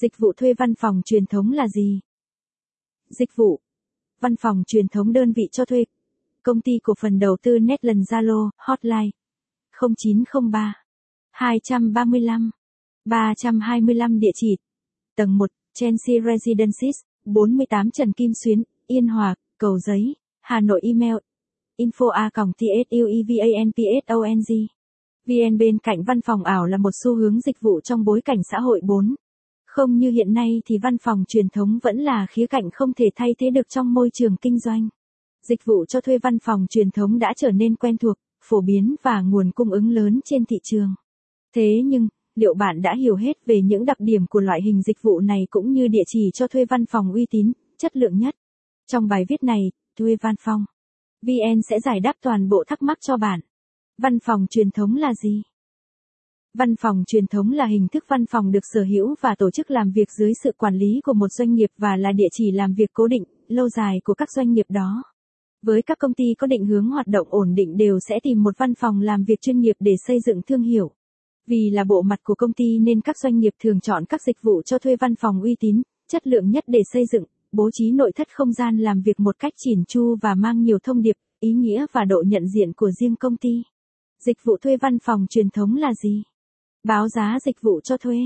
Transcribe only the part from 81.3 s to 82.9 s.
ý nghĩa và độ nhận diện của